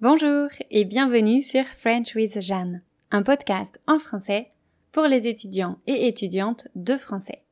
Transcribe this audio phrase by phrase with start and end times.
[0.00, 4.48] Bonjour et bienvenue sur French with Jeanne, un podcast en français
[4.92, 7.42] pour les étudiants et étudiantes de français.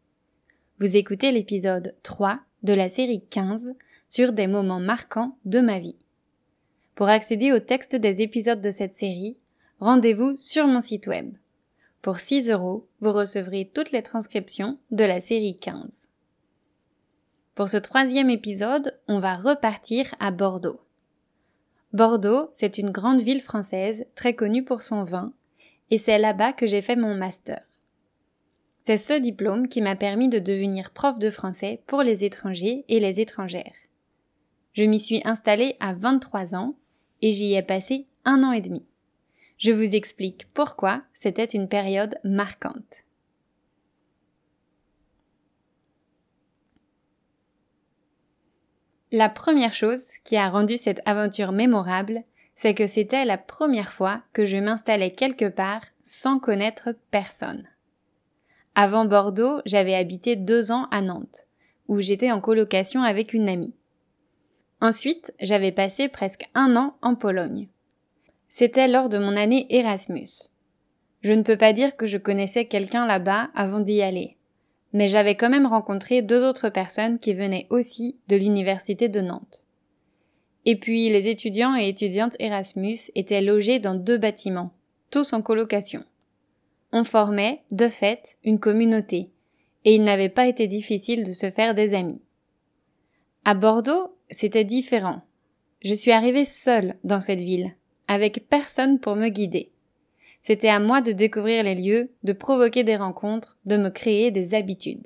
[0.78, 3.74] Vous écoutez l'épisode 3 de la série 15
[4.06, 5.96] sur des moments marquants de ma vie.
[6.94, 9.38] Pour accéder au texte des épisodes de cette série,
[9.80, 11.34] rendez-vous sur mon site web.
[12.00, 16.06] Pour 6 euros, vous recevrez toutes les transcriptions de la série 15.
[17.56, 20.85] Pour ce troisième épisode, on va repartir à Bordeaux.
[21.96, 25.32] Bordeaux, c'est une grande ville française très connue pour son vin,
[25.90, 27.62] et c'est là-bas que j'ai fait mon master.
[28.80, 33.00] C'est ce diplôme qui m'a permis de devenir prof de français pour les étrangers et
[33.00, 33.72] les étrangères.
[34.74, 36.74] Je m'y suis installée à 23 ans
[37.22, 38.84] et j'y ai passé un an et demi.
[39.56, 43.05] Je vous explique pourquoi c'était une période marquante.
[49.12, 52.24] La première chose qui a rendu cette aventure mémorable,
[52.56, 57.68] c'est que c'était la première fois que je m'installais quelque part sans connaître personne.
[58.74, 61.46] Avant Bordeaux, j'avais habité deux ans à Nantes,
[61.86, 63.74] où j'étais en colocation avec une amie.
[64.80, 67.68] Ensuite, j'avais passé presque un an en Pologne.
[68.48, 70.50] C'était lors de mon année Erasmus.
[71.22, 74.35] Je ne peux pas dire que je connaissais quelqu'un là-bas avant d'y aller
[74.96, 79.62] mais j'avais quand même rencontré deux autres personnes qui venaient aussi de l'université de Nantes.
[80.64, 84.72] Et puis les étudiants et étudiantes Erasmus étaient logés dans deux bâtiments,
[85.10, 86.02] tous en colocation.
[86.92, 89.28] On formait, de fait, une communauté,
[89.84, 92.22] et il n'avait pas été difficile de se faire des amis.
[93.44, 95.20] À Bordeaux, c'était différent.
[95.84, 97.74] Je suis arrivée seule dans cette ville,
[98.08, 99.72] avec personne pour me guider.
[100.46, 104.54] C'était à moi de découvrir les lieux, de provoquer des rencontres, de me créer des
[104.54, 105.04] habitudes.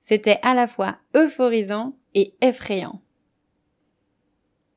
[0.00, 3.02] C'était à la fois euphorisant et effrayant.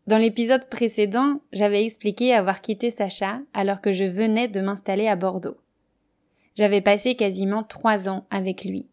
[0.08, 5.16] Dans l'épisode précédent, j'avais expliqué avoir quitté Sacha alors que je venais de m'installer à
[5.16, 5.56] Bordeaux.
[6.58, 8.90] J'avais passé quasiment trois ans avec lui.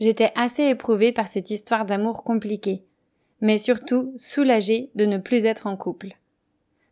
[0.00, 2.82] J'étais assez éprouvée par cette histoire d'amour compliquée,
[3.40, 6.16] mais surtout soulagée de ne plus être en couple.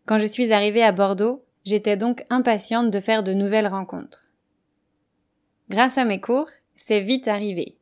[0.07, 4.27] Quand je suis arrivée à Bordeaux, J'étais donc impatiente de faire de nouvelles rencontres.
[5.69, 7.77] Grâce à mes cours, c'est vite arrivé.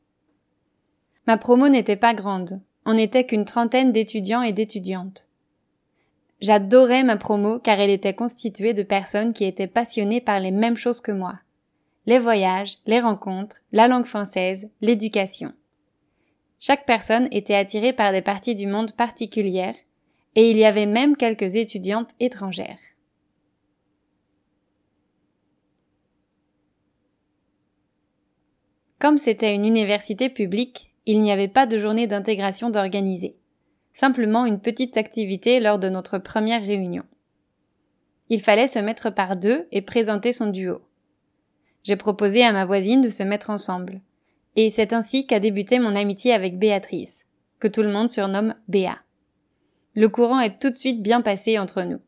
[1.26, 5.28] Ma promo n'était pas grande, on n'était qu'une trentaine d'étudiants et d'étudiantes.
[6.40, 10.76] J'adorais ma promo car elle était constituée de personnes qui étaient passionnées par les mêmes
[10.76, 11.38] choses que moi.
[12.06, 15.52] Les voyages, les rencontres, la langue française, l'éducation.
[16.58, 19.76] Chaque personne était attirée par des parties du monde particulières,
[20.34, 22.78] et il y avait même quelques étudiantes étrangères.
[28.98, 33.36] Comme c'était une université publique, il n'y avait pas de journée d'intégration d'organiser.
[33.92, 37.04] Simplement une petite activité lors de notre première réunion.
[38.28, 40.82] Il fallait se mettre par deux et présenter son duo.
[41.84, 44.00] J'ai proposé à ma voisine de se mettre ensemble.
[44.56, 47.24] Et c'est ainsi qu'a débuté mon amitié avec Béatrice,
[47.60, 48.98] que tout le monde surnomme Béa.
[49.94, 52.00] Le courant est tout de suite bien passé entre nous.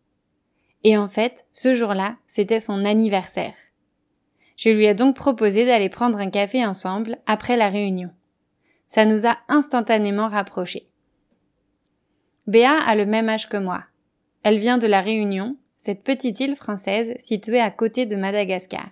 [0.83, 3.55] Et en fait, ce jour-là, c'était son anniversaire.
[4.61, 8.11] Je lui ai donc proposé d'aller prendre un café ensemble après la réunion.
[8.89, 10.91] Ça nous a instantanément rapprochés.
[12.47, 13.85] Béa a le même âge que moi.
[14.43, 18.91] Elle vient de la Réunion, cette petite île française située à côté de Madagascar.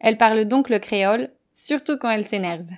[0.00, 2.70] Elle parle donc le créole, surtout quand elle s'énerve.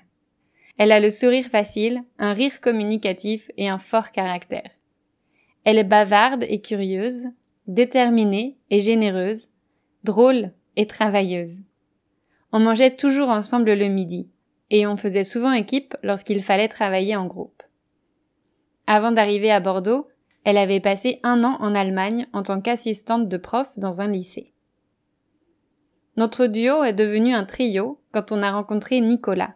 [0.77, 4.71] Elle a le sourire facile, un rire communicatif et un fort caractère.
[5.65, 7.29] Elle est bavarde et curieuse,
[7.67, 9.49] déterminée et généreuse,
[10.05, 11.61] drôle et travailleuse.
[12.53, 14.29] On mangeait toujours ensemble le midi,
[14.71, 17.63] et on faisait souvent équipe lorsqu'il fallait travailler en groupe.
[18.87, 20.09] Avant d'arriver à Bordeaux,
[20.45, 24.53] elle avait passé un an en Allemagne en tant qu'assistante de prof dans un lycée.
[26.17, 29.55] Notre duo est devenu un trio quand on a rencontré Nicolas,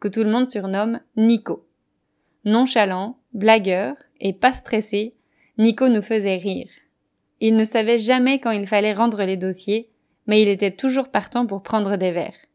[0.00, 1.66] que tout le monde surnomme Nico.
[2.44, 5.14] Nonchalant, blagueur et pas stressé,
[5.58, 6.70] Nico nous faisait rire.
[7.40, 9.90] Il ne savait jamais quand il fallait rendre les dossiers
[10.30, 12.46] mais il était toujours partant pour prendre des verres.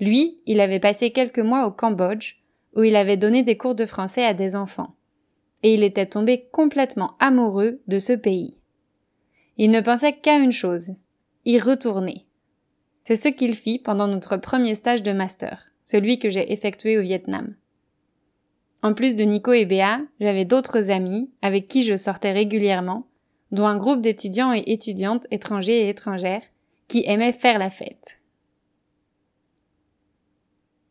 [0.00, 2.42] Lui, il avait passé quelques mois au Cambodge,
[2.74, 4.96] où il avait donné des cours de français à des enfants.
[5.62, 8.56] Et il était tombé complètement amoureux de ce pays.
[9.58, 10.90] Il ne pensait qu'à une chose,
[11.44, 12.26] y retourner.
[13.04, 17.02] C'est ce qu'il fit pendant notre premier stage de master, celui que j'ai effectué au
[17.02, 17.54] Vietnam.
[18.82, 23.06] En plus de Nico et Béa, j'avais d'autres amis avec qui je sortais régulièrement,
[23.52, 26.42] dont un groupe d'étudiants et étudiantes étrangers et étrangères
[26.92, 28.18] qui aimait faire la fête.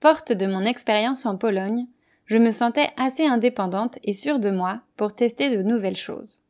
[0.02, 1.86] Forte de mon expérience en Pologne,
[2.26, 6.42] je me sentais assez indépendante et sûre de moi pour tester de nouvelles choses.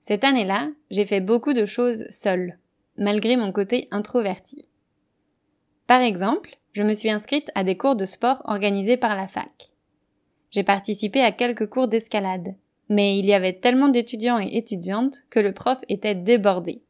[0.00, 2.58] Cette année-là, j'ai fait beaucoup de choses seule,
[2.96, 4.64] malgré mon côté introverti.
[5.86, 9.70] Par exemple, je me suis inscrite à des cours de sport organisés par la fac.
[10.50, 12.54] J'ai participé à quelques cours d'escalade,
[12.88, 16.80] mais il y avait tellement d'étudiants et étudiantes que le prof était débordé.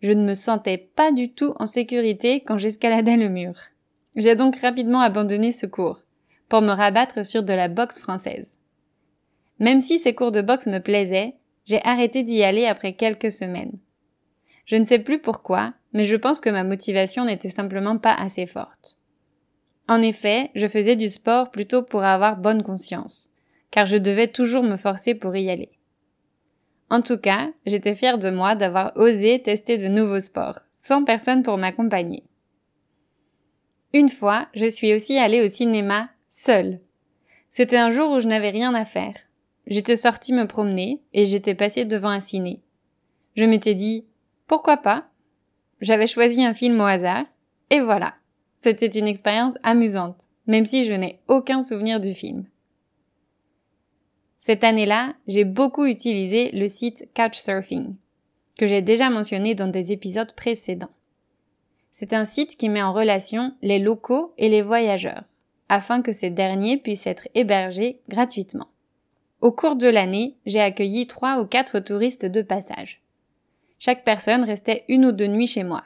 [0.00, 3.54] Je ne me sentais pas du tout en sécurité quand j'escaladais le mur.
[4.16, 6.02] J'ai donc rapidement abandonné ce cours,
[6.48, 8.58] pour me rabattre sur de la boxe française.
[9.58, 11.34] Même si ces cours de boxe me plaisaient,
[11.64, 13.78] j'ai arrêté d'y aller après quelques semaines.
[14.66, 18.46] Je ne sais plus pourquoi, mais je pense que ma motivation n'était simplement pas assez
[18.46, 18.98] forte.
[19.88, 23.30] En effet, je faisais du sport plutôt pour avoir bonne conscience,
[23.70, 25.77] car je devais toujours me forcer pour y aller.
[26.90, 31.42] En tout cas, j'étais fière de moi d'avoir osé tester de nouveaux sports, sans personne
[31.42, 32.24] pour m'accompagner.
[33.92, 36.80] Une fois, je suis aussi allée au cinéma seule.
[37.50, 39.14] C'était un jour où je n'avais rien à faire.
[39.66, 42.62] J'étais sortie me promener et j'étais passée devant un ciné.
[43.36, 44.06] Je m'étais dit,
[44.46, 45.08] pourquoi pas?
[45.80, 47.24] J'avais choisi un film au hasard,
[47.70, 48.14] et voilà.
[48.60, 52.46] C'était une expérience amusante, même si je n'ai aucun souvenir du film.
[54.38, 57.96] Cette année-là, j'ai beaucoup utilisé le site Couchsurfing,
[58.56, 60.90] que j'ai déjà mentionné dans des épisodes précédents.
[61.90, 65.24] C'est un site qui met en relation les locaux et les voyageurs,
[65.68, 68.68] afin que ces derniers puissent être hébergés gratuitement.
[69.40, 73.00] Au cours de l'année, j'ai accueilli trois ou quatre touristes de passage.
[73.78, 75.82] Chaque personne restait une ou deux nuits chez moi,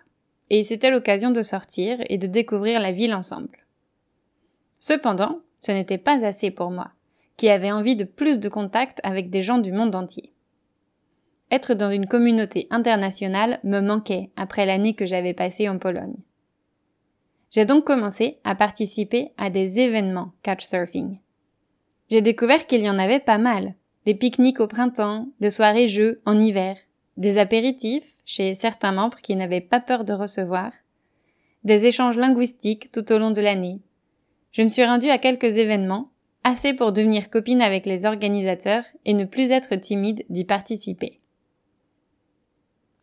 [0.51, 3.67] et c'était l'occasion de sortir et de découvrir la ville ensemble.
[4.79, 6.93] Cependant, ce n'était pas assez pour moi
[7.43, 10.33] qui avait envie de plus de contact avec des gens du monde entier.
[11.51, 16.15] Être dans une communauté internationale me manquait après l'année que j'avais passée en Pologne.
[17.51, 21.19] J'ai donc commencé à participer à des événements couchsurfing.
[22.09, 23.75] J'ai découvert qu'il y en avait pas mal.
[24.07, 26.77] Des pique-niques au printemps, des soirées jeux en hiver,
[27.17, 30.71] des apéritifs chez certains membres qui n'avaient pas peur de recevoir,
[31.65, 33.81] des échanges linguistiques tout au long de l'année.
[34.53, 36.12] Je me suis rendue à quelques événements
[36.45, 41.21] assez pour devenir copine avec les organisateurs et ne plus être timide d'y participer.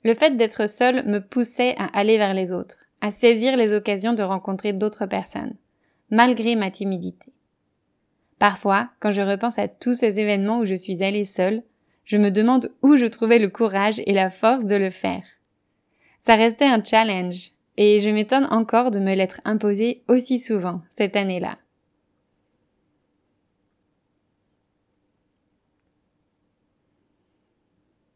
[0.03, 4.13] Le fait d'être seule me poussait à aller vers les autres, à saisir les occasions
[4.13, 5.55] de rencontrer d'autres personnes,
[6.09, 7.33] malgré ma timidité.
[8.39, 11.63] Parfois, quand je repense à tous ces événements où je suis allée seule,
[12.05, 15.23] je me demande où je trouvais le courage et la force de le faire.
[16.19, 21.15] Ça restait un challenge, et je m'étonne encore de me l'être imposé aussi souvent cette
[21.15, 21.57] année-là.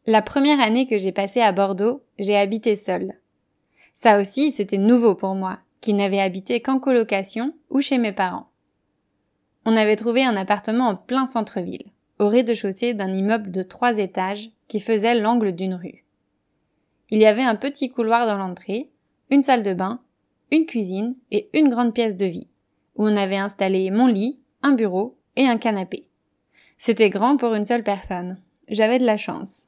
[0.05, 3.13] La première année que j'ai passée à Bordeaux, j'ai habité seule.
[3.93, 8.49] Ça aussi, c'était nouveau pour moi, qui n'avais habité qu'en colocation ou chez mes parents.
[9.65, 11.85] On avait trouvé un appartement en plein centre-ville,
[12.19, 16.03] au rez-de-chaussée d'un immeuble de trois étages qui faisait l'angle d'une rue.
[17.09, 18.89] Il y avait un petit couloir dans l'entrée,
[19.29, 20.01] une salle de bain,
[20.51, 22.49] une cuisine et une grande pièce de vie,
[22.95, 26.09] où on avait installé mon lit, un bureau et un canapé.
[26.77, 28.37] C'était grand pour une seule personne.
[28.67, 29.67] J'avais de la chance.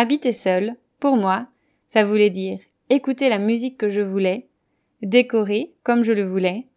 [0.00, 1.48] Habiter seul, pour moi,
[1.88, 4.46] ça voulait dire écouter la musique que je voulais,
[5.02, 6.68] décorer comme je le voulais,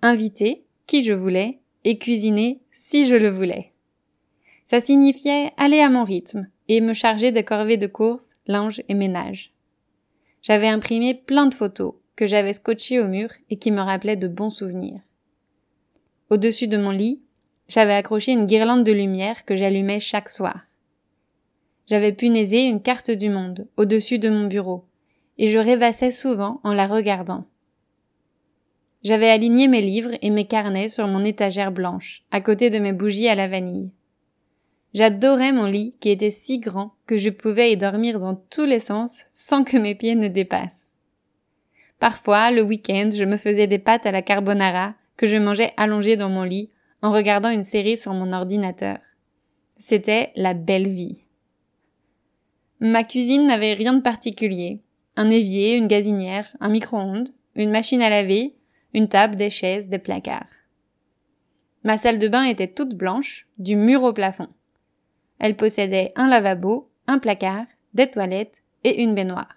[0.00, 3.72] inviter qui je voulais et cuisiner si je le voulais.
[4.64, 8.94] Ça signifiait aller à mon rythme et me charger de corvées de course, linge et
[8.94, 9.52] ménage.
[10.40, 14.26] J'avais imprimé plein de photos que j'avais scotchées au mur et qui me rappelaient de
[14.26, 15.02] bons souvenirs.
[16.30, 17.20] Au-dessus de mon lit,
[17.68, 20.64] j'avais accroché une guirlande de lumière que j'allumais chaque soir
[21.90, 24.84] j'avais punaisé une carte du monde au-dessus de mon bureau,
[25.38, 27.46] et je rêvassais souvent en la regardant.
[29.02, 32.92] J'avais aligné mes livres et mes carnets sur mon étagère blanche, à côté de mes
[32.92, 33.90] bougies à la vanille.
[34.94, 38.78] J'adorais mon lit qui était si grand que je pouvais y dormir dans tous les
[38.78, 40.92] sens sans que mes pieds ne dépassent.
[41.98, 46.16] Parfois, le week-end, je me faisais des pâtes à la carbonara que je mangeais allongée
[46.16, 46.70] dans mon lit
[47.02, 48.98] en regardant une série sur mon ordinateur.
[49.76, 51.24] C'était la belle vie.
[52.82, 54.80] Ma cuisine n'avait rien de particulier.
[55.14, 58.54] Un évier, une gazinière, un micro-ondes, une machine à laver,
[58.94, 60.48] une table, des chaises, des placards.
[61.84, 64.48] Ma salle de bain était toute blanche, du mur au plafond.
[65.38, 69.56] Elle possédait un lavabo, un placard, des toilettes et une baignoire.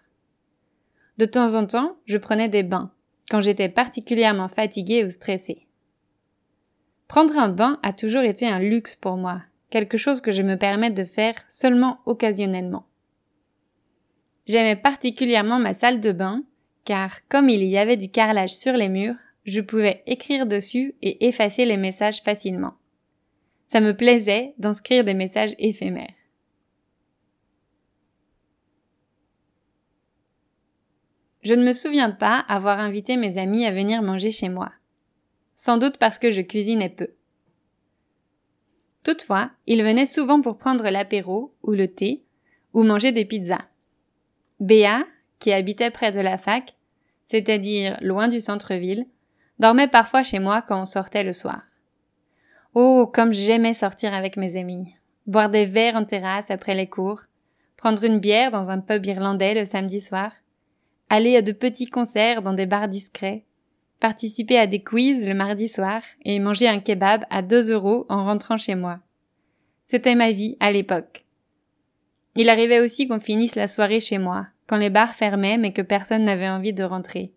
[1.17, 2.91] De temps en temps, je prenais des bains,
[3.29, 5.65] quand j'étais particulièrement fatiguée ou stressée.
[7.07, 10.57] Prendre un bain a toujours été un luxe pour moi, quelque chose que je me
[10.57, 12.85] permets de faire seulement occasionnellement.
[14.45, 16.43] J'aimais particulièrement ma salle de bain,
[16.85, 21.27] car comme il y avait du carrelage sur les murs, je pouvais écrire dessus et
[21.27, 22.73] effacer les messages facilement.
[23.67, 26.13] Ça me plaisait d'inscrire des messages éphémères.
[31.41, 34.71] Je ne me souviens pas avoir invité mes amis à venir manger chez moi.
[35.55, 37.09] Sans doute parce que je cuisinais peu.
[39.03, 42.23] Toutefois, ils venaient souvent pour prendre l'apéro ou le thé
[42.71, 43.67] ou manger des pizzas.
[44.59, 45.03] Béa,
[45.39, 46.75] qui habitait près de la fac,
[47.25, 49.05] c'est-à-dire loin du centre-ville,
[49.59, 51.63] dormait parfois chez moi quand on sortait le soir.
[52.73, 54.95] Oh, comme j'aimais sortir avec mes amis,
[55.27, 57.23] boire des verres en terrasse après les cours,
[57.77, 60.31] prendre une bière dans un pub irlandais le samedi soir,
[61.09, 63.45] aller à de petits concerts dans des bars discrets,
[63.99, 68.25] participer à des quiz le mardi soir et manger un kebab à deux euros en
[68.25, 68.99] rentrant chez moi.
[69.85, 71.25] C'était ma vie à l'époque.
[72.35, 75.81] Il arrivait aussi qu'on finisse la soirée chez moi, quand les bars fermaient mais que
[75.81, 77.33] personne n'avait envie de rentrer.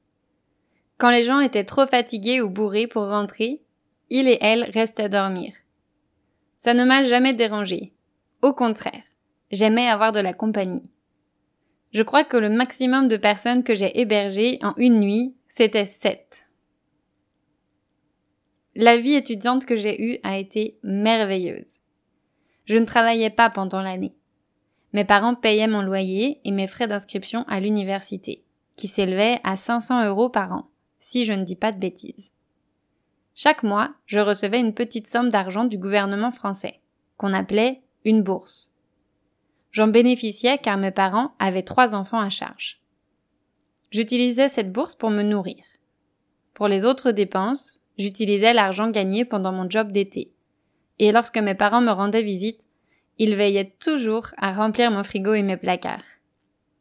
[0.98, 3.62] Quand les gens étaient trop fatigués ou bourrés pour rentrer,
[4.08, 5.52] il et elle restaient dormir.
[6.56, 7.92] Ça ne m'a jamais dérangé.
[8.40, 9.02] Au contraire,
[9.50, 10.90] j'aimais avoir de la compagnie.
[11.92, 16.46] Je crois que le maximum de personnes que j'ai hébergées en une nuit, c'était sept.
[18.74, 21.80] La vie étudiante que j'ai eue a été merveilleuse.
[22.66, 24.14] Je ne travaillais pas pendant l'année.
[24.96, 28.42] Mes parents payaient mon loyer et mes frais d'inscription à l'université,
[28.76, 32.32] qui s'élevaient à 500 euros par an, si je ne dis pas de bêtises.
[33.34, 36.80] Chaque mois, je recevais une petite somme d'argent du gouvernement français,
[37.18, 38.72] qu'on appelait une bourse.
[39.70, 42.80] J'en bénéficiais car mes parents avaient trois enfants à charge.
[43.90, 45.62] J'utilisais cette bourse pour me nourrir.
[46.54, 50.32] Pour les autres dépenses, j'utilisais l'argent gagné pendant mon job d'été.
[50.98, 52.65] Et lorsque mes parents me rendaient visite,
[53.18, 56.04] ils veillaient toujours à remplir mon frigo et mes placards.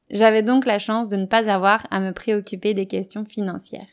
[0.09, 3.87] J'avais donc la chance de ne pas avoir à me préoccuper des questions financières.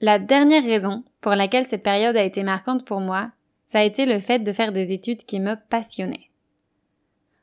[0.00, 3.32] La dernière raison pour laquelle cette période a été marquante pour moi,
[3.66, 6.30] ça a été le fait de faire des études qui me passionnaient.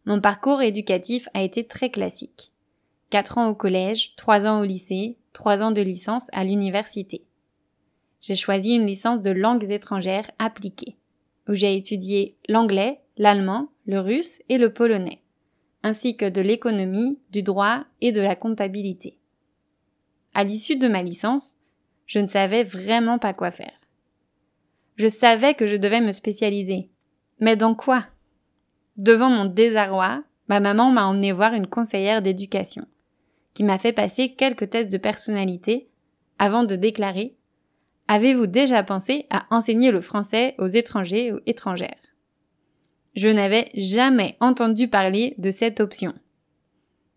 [0.05, 2.53] Mon parcours éducatif a été très classique.
[3.09, 7.25] Quatre ans au collège, trois ans au lycée, trois ans de licence à l'université.
[8.25, 10.97] J'ai choisi une licence de langues étrangères appliquées,
[11.47, 15.21] où j'ai étudié l'anglais, l'allemand, le russe et le polonais,
[15.83, 19.19] ainsi que de l'économie, du droit et de la comptabilité.
[20.33, 21.57] À l'issue de ma licence,
[22.07, 23.79] je ne savais vraiment pas quoi faire.
[24.95, 26.89] Je savais que je devais me spécialiser.
[27.39, 28.07] Mais dans quoi?
[28.97, 32.87] Devant mon désarroi, ma maman m'a emmené voir une conseillère d'éducation,
[33.53, 35.91] qui m'a fait passer quelques tests de personnalité
[36.39, 37.35] avant de déclarer
[38.07, 41.95] Avez-vous déjà pensé à enseigner le français aux étrangers ou étrangères?
[43.15, 46.13] Je n'avais jamais entendu parler de cette option.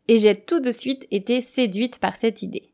[0.07, 2.73] Et j'ai tout de suite été séduite par cette idée.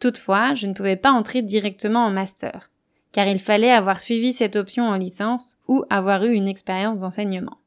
[0.00, 2.70] Toutefois, je ne pouvais pas entrer directement en master,
[3.12, 7.58] car il fallait avoir suivi cette option en licence ou avoir eu une expérience d'enseignement.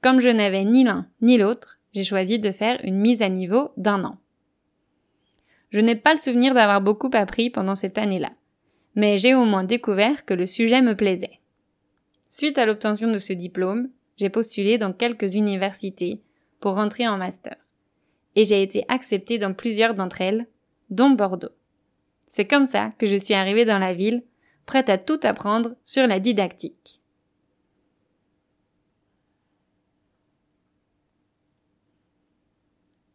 [0.00, 3.70] Comme je n'avais ni l'un ni l'autre, j'ai choisi de faire une mise à niveau
[3.76, 4.18] d'un an.
[5.70, 8.30] Je n'ai pas le souvenir d'avoir beaucoup appris pendant cette année-là,
[8.96, 11.38] mais j'ai au moins découvert que le sujet me plaisait.
[12.28, 16.20] Suite à l'obtention de ce diplôme, j'ai postulé dans quelques universités
[16.60, 17.56] pour rentrer en master,
[18.34, 20.46] et j'ai été acceptée dans plusieurs d'entre elles,
[20.90, 21.54] dont Bordeaux.
[22.26, 24.24] C'est comme ça que je suis arrivée dans la ville,
[24.66, 27.00] prête à tout apprendre sur la didactique.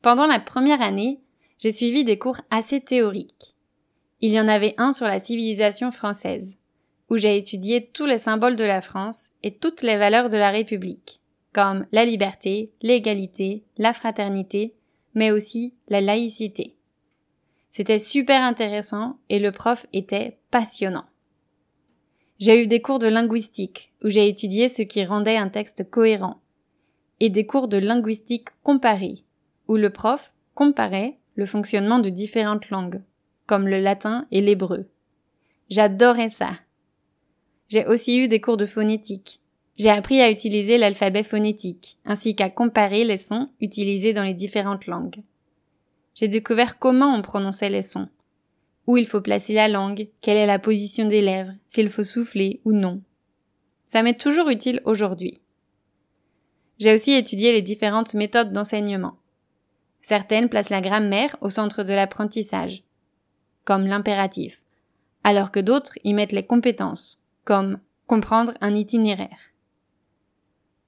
[0.01, 1.19] Pendant la première année,
[1.57, 3.55] j'ai suivi des cours assez théoriques.
[4.21, 6.57] Il y en avait un sur la civilisation française,
[7.09, 10.51] où j'ai étudié tous les symboles de la France et toutes les valeurs de la
[10.51, 11.21] République,
[11.53, 14.73] comme la liberté, l'égalité, la fraternité,
[15.13, 16.75] mais aussi la laïcité.
[17.71, 21.05] C'était super intéressant et le prof était passionnant.
[22.39, 26.41] J'ai eu des cours de linguistique où j'ai étudié ce qui rendait un texte cohérent
[27.19, 29.23] et des cours de linguistique comparée
[29.67, 33.01] où le prof comparait le fonctionnement de différentes langues,
[33.45, 34.87] comme le latin et l'hébreu.
[35.69, 36.51] J'adorais ça.
[37.69, 39.39] J'ai aussi eu des cours de phonétique.
[39.77, 44.85] J'ai appris à utiliser l'alphabet phonétique, ainsi qu'à comparer les sons utilisés dans les différentes
[44.85, 45.21] langues
[46.15, 48.07] j'ai découvert comment on prononçait les sons.
[48.87, 52.61] Où il faut placer la langue, quelle est la position des lèvres, s'il faut souffler
[52.65, 53.01] ou non.
[53.83, 55.41] Ça m'est toujours utile aujourd'hui.
[56.79, 59.17] J'ai aussi étudié les différentes méthodes d'enseignement.
[60.07, 62.83] Certaines placent la grammaire au centre de l'apprentissage,
[63.63, 64.61] comme l'impératif,
[65.23, 69.39] alors que d'autres y mettent les compétences, comme comprendre un itinéraire.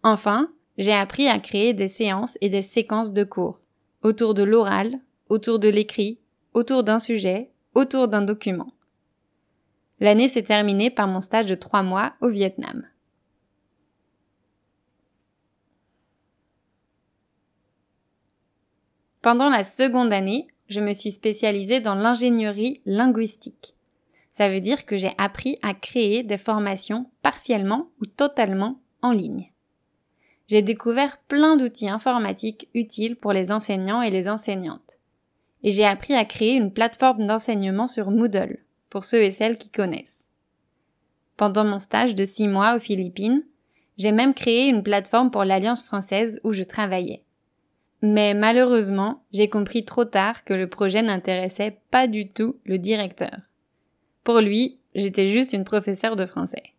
[0.04, 3.58] Enfin, j'ai appris à créer des séances et des séquences de cours,
[4.04, 6.20] autour de l'oral, autour de l'écrit,
[6.54, 8.72] autour d'un sujet, autour d'un document.
[10.00, 12.86] L'année s'est terminée par mon stage de trois mois au Vietnam.
[19.22, 23.74] Pendant la seconde année, je me suis spécialisée dans l'ingénierie linguistique.
[24.32, 29.52] Ça veut dire que j'ai appris à créer des formations partiellement ou totalement en ligne.
[30.48, 34.98] J'ai découvert plein d'outils informatiques utiles pour les enseignants et les enseignantes.
[35.64, 38.60] Et j'ai appris à créer une plateforme d'enseignement sur Moodle,
[38.90, 40.26] pour ceux et celles qui connaissent.
[41.36, 43.44] Pendant mon stage de six mois aux Philippines,
[43.98, 47.24] j'ai même créé une plateforme pour l'Alliance française où je travaillais.
[48.01, 53.36] Mais malheureusement, j'ai compris trop tard que le projet n'intéressait pas du tout le directeur.
[54.24, 56.74] Pour lui, j'étais juste une professeure de français.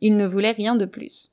[0.00, 1.32] Il ne voulait rien de plus.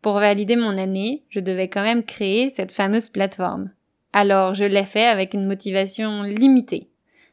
[0.00, 3.70] Pour valider mon année, je devais quand même créer cette fameuse plateforme.
[4.12, 6.88] Alors je l'ai fait avec une motivation limitée,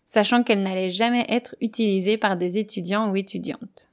[0.06, 3.90] sachant qu'elle n'allait jamais être utilisée par des étudiants ou étudiantes.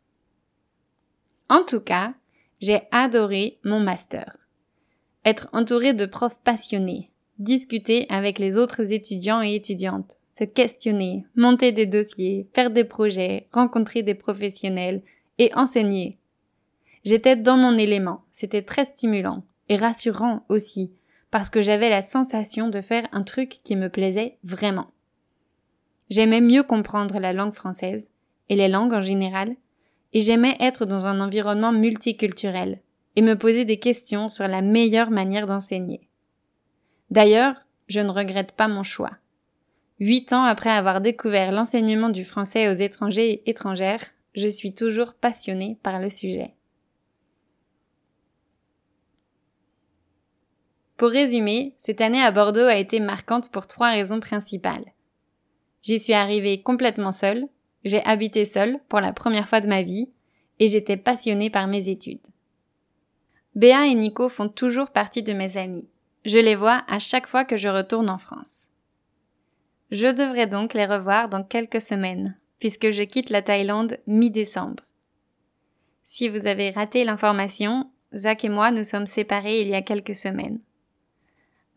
[1.50, 2.14] En tout cas,
[2.60, 4.36] j'ai adoré mon master
[5.24, 11.72] être entouré de profs passionnés, discuter avec les autres étudiants et étudiantes, se questionner, monter
[11.72, 15.02] des dossiers, faire des projets, rencontrer des professionnels.
[15.38, 16.18] Et enseigner.
[17.04, 20.92] J'étais dans mon élément, c'était très stimulant et rassurant aussi,
[21.30, 24.88] parce que j'avais la sensation de faire un truc qui me plaisait vraiment.
[26.10, 28.06] J'aimais mieux comprendre la langue française,
[28.50, 29.56] et les langues en général,
[30.12, 32.80] et j'aimais être dans un environnement multiculturel,
[33.16, 36.08] et me poser des questions sur la meilleure manière d'enseigner.
[37.10, 37.56] D'ailleurs,
[37.88, 39.12] je ne regrette pas mon choix.
[40.00, 44.04] Huit ans après avoir découvert l'enseignement du français aux étrangers et étrangères,
[44.34, 46.54] je suis toujours passionnée par le sujet.
[50.96, 54.84] Pour résumer, cette année à Bordeaux a été marquante pour trois raisons principales.
[55.82, 57.48] J'y suis arrivée complètement seule,
[57.84, 60.10] j'ai habité seule pour la première fois de ma vie,
[60.60, 62.26] et j'étais passionnée par mes études.
[63.54, 65.88] Béa et Nico font toujours partie de mes amis.
[66.24, 68.68] Je les vois à chaque fois que je retourne en France.
[69.90, 74.84] Je devrais donc les revoir dans quelques semaines, puisque je quitte la Thaïlande mi-décembre.
[76.04, 80.14] Si vous avez raté l'information, Zach et moi nous sommes séparés il y a quelques
[80.14, 80.60] semaines.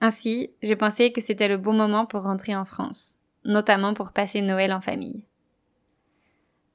[0.01, 4.41] Ainsi, j'ai pensé que c'était le bon moment pour rentrer en France, notamment pour passer
[4.41, 5.25] Noël en famille.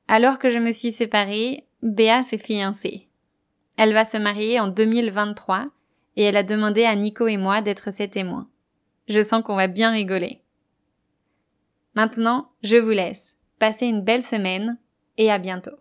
[0.08, 3.09] Alors que je me suis séparée, Béa s'est fiancée.
[3.82, 5.68] Elle va se marier en 2023
[6.16, 8.46] et elle a demandé à Nico et moi d'être ses témoins.
[9.08, 10.42] Je sens qu'on va bien rigoler.
[11.94, 13.38] Maintenant, je vous laisse.
[13.58, 14.76] Passez une belle semaine
[15.16, 15.78] et à bientôt.